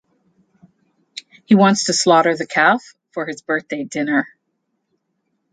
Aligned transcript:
He 1.45 1.53
wants 1.53 1.83
to 1.85 1.93
slaughter 1.93 2.35
the 2.35 2.47
calf 2.47 2.95
for 3.11 3.27
his 3.27 3.43
birthday 3.43 3.83
dinner. 3.83 4.27